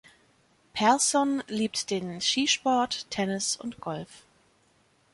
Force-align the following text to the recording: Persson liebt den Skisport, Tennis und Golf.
Persson 0.73 1.43
liebt 1.47 1.91
den 1.91 2.21
Skisport, 2.21 3.05
Tennis 3.11 3.55
und 3.55 3.79
Golf. 3.81 4.23